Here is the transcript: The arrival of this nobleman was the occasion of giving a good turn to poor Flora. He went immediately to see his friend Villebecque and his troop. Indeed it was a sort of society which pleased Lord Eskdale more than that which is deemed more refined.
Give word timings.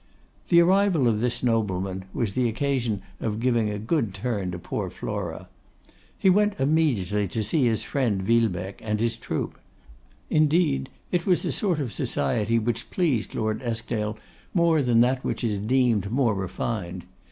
The 0.49 0.59
arrival 0.61 1.07
of 1.07 1.21
this 1.21 1.43
nobleman 1.43 2.05
was 2.11 2.33
the 2.33 2.49
occasion 2.49 3.03
of 3.19 3.39
giving 3.39 3.69
a 3.69 3.77
good 3.77 4.15
turn 4.15 4.49
to 4.49 4.57
poor 4.57 4.89
Flora. 4.89 5.47
He 6.17 6.27
went 6.27 6.59
immediately 6.59 7.27
to 7.27 7.43
see 7.43 7.65
his 7.67 7.83
friend 7.83 8.19
Villebecque 8.23 8.81
and 8.81 8.99
his 8.99 9.15
troop. 9.15 9.59
Indeed 10.27 10.89
it 11.11 11.27
was 11.27 11.45
a 11.45 11.51
sort 11.51 11.77
of 11.79 11.93
society 11.93 12.57
which 12.57 12.89
pleased 12.89 13.35
Lord 13.35 13.61
Eskdale 13.61 14.17
more 14.55 14.81
than 14.81 15.01
that 15.01 15.23
which 15.23 15.43
is 15.43 15.59
deemed 15.59 16.09
more 16.11 16.33
refined. 16.33 17.03